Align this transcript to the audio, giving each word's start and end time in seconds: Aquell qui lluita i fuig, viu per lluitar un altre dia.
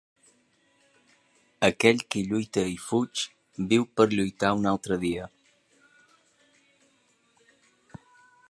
Aquell 1.67 2.01
qui 2.15 2.23
lluita 2.31 2.63
i 2.71 2.73
fuig, 2.87 3.23
viu 3.73 3.87
per 4.01 4.09
lluitar 4.15 4.53
un 4.63 4.69
altre 4.75 5.01
dia. 5.07 5.31